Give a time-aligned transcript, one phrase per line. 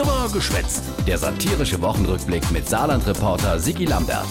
[0.00, 0.82] Drüber geschwätzt.
[1.06, 4.24] Der satirische Wochenrückblick mit Saarland-Reporter Sigi Lambert.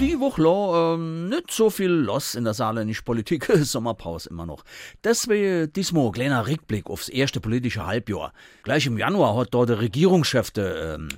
[0.00, 4.64] Die Woche la, ähm, nicht so viel los in der saarländischen Politik, Sommerpause immer noch.
[5.02, 8.32] Deswegen diesmal ein kleiner Rückblick aufs erste politische Halbjahr.
[8.62, 11.08] Gleich im Januar hat dort der Regierungschef, der, ähm,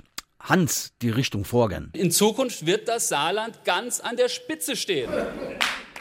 [0.41, 1.89] Hans, die Richtung vorgehen.
[1.93, 5.09] In Zukunft wird das Saarland ganz an der Spitze stehen.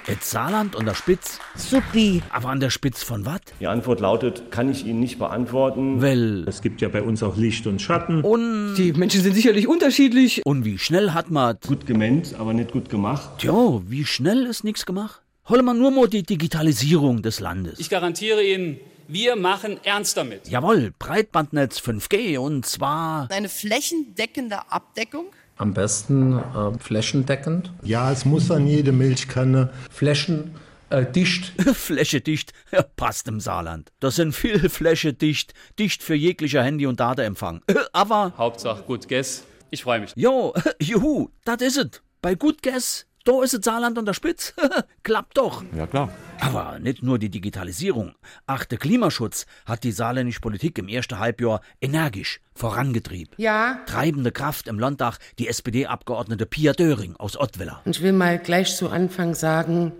[0.08, 2.22] Jetzt Saarland und der Spitz, Supi.
[2.30, 3.40] aber an der Spitz von was?
[3.58, 6.00] Die Antwort lautet, kann ich Ihnen nicht beantworten.
[6.00, 8.20] Weil, Es gibt ja bei uns auch Licht und Schatten.
[8.22, 10.46] und, Die Menschen sind sicherlich unterschiedlich.
[10.46, 13.30] und wie schnell hat man, Gut gemeint, aber nicht gut gemacht.
[13.38, 15.22] tja, wie schnell ist nichts gemacht?
[15.48, 17.80] Holle man nur mal die Digitalisierung des Landes.
[17.80, 20.48] Ich garantiere Ihnen, wir machen ernst damit.
[20.48, 25.26] Jawohl, Breitbandnetz 5G und zwar eine flächendeckende Abdeckung.
[25.56, 29.70] Am besten äh, flächendeckend, Ja, es muss an jede Milchkanne.
[29.90, 30.50] flächendicht.
[30.90, 31.06] Äh,
[32.22, 32.52] dicht.
[32.72, 33.90] ja, passt im Saarland.
[33.98, 37.62] Das sind viel flächedicht, dicht für jeglicher Handy- und Datenempfang.
[37.92, 39.44] Aber, Hauptsache gut Guess.
[39.70, 40.12] Ich freue mich.
[40.14, 42.02] jo, juhu, das is it.
[42.22, 44.54] Bei Good Guess, da is it Saarland an der Spitz.
[45.02, 45.62] Klappt doch.
[45.76, 46.10] Ja klar.
[46.40, 48.14] Aber nicht nur die Digitalisierung.
[48.46, 53.34] Ach, der Klimaschutz hat die saarländische Politik im ersten Halbjahr energisch vorangetrieben.
[53.38, 57.80] Ja, Treibende Kraft im Landtag die SPD-Abgeordnete Pia Döring aus Ottwiller.
[57.84, 59.92] und ich will mal gleich zu Anfang sagen,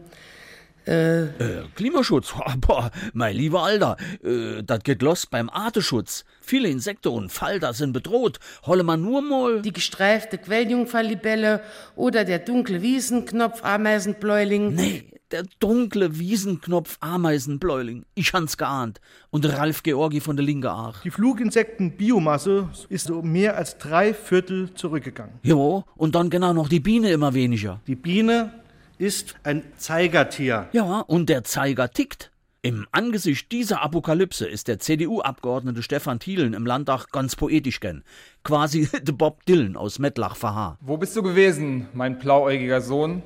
[0.87, 1.27] Äh,
[1.75, 6.25] Klimaschutz, boah, mein lieber Alter, äh, das geht los beim Artenschutz.
[6.41, 8.39] Viele Insekten und Falter sind bedroht.
[8.65, 9.63] Holle man nur mal.
[9.63, 11.61] die gestreifte Quelljungferlibelle
[11.97, 14.75] oder der dunkle Wiesenknopf Ameisenbläuling.
[14.75, 18.05] Nee, der dunkle Wiesenknopf Ameisenbläuling.
[18.15, 19.01] Ich hans geahnt.
[19.31, 21.03] Und Ralf Georgi von der Linke Aach.
[21.03, 25.41] Die Fluginsektenbiomasse ist um mehr als drei Viertel zurückgegangen.
[25.43, 27.81] Jo, und dann genau noch die Biene immer weniger.
[27.89, 28.53] Die Biene
[28.99, 30.69] ist ein Zeigertier.
[30.73, 32.31] Ja, und der Zeiger tickt.
[32.63, 38.03] Im Angesicht dieser Apokalypse ist der CDU-Abgeordnete Stefan Thielen im Landtag ganz poetisch gern.
[38.43, 40.79] Quasi de Bob Dylan aus Mettlach verhaar.
[40.81, 43.23] Wo bist du gewesen, mein blauäugiger Sohn?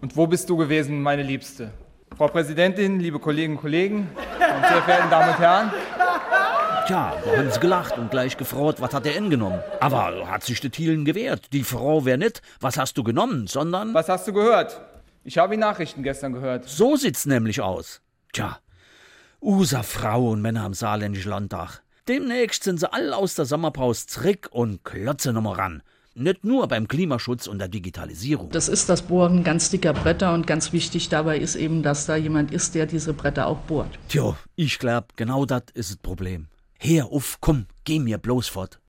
[0.00, 1.72] Und wo bist du gewesen, meine Liebste?
[2.16, 5.70] Frau Präsidentin, liebe Kolleginnen und Kollegen, meine sehr verehrten Damen und Herren,
[6.86, 9.58] Tja, da haben sie gelacht und gleich gefroht, was hat er denn genommen?
[9.80, 11.52] Aber hat sich der Thielen gewehrt.
[11.52, 14.80] Die Frau wär nicht, was hast du genommen, sondern was hast du gehört?
[15.26, 16.68] Ich habe die Nachrichten gestern gehört.
[16.68, 18.00] so sieht's nämlich aus.
[18.32, 18.60] Tja,
[19.42, 21.82] user Frauen und Männer am saarländischen Landtag.
[22.06, 25.82] Demnächst sind sie all aus der Sommerpause zurück und klotze nochmal ran.
[26.14, 28.50] Nicht nur beim Klimaschutz und der Digitalisierung.
[28.50, 32.14] Das ist das Bohren ganz dicker Bretter und ganz wichtig dabei ist eben, dass da
[32.14, 33.98] jemand ist, der diese Bretter auch bohrt.
[34.08, 36.46] Tja, ich glaub, genau das ist das Problem.
[36.78, 38.78] Her, uff, komm, geh mir bloß fort.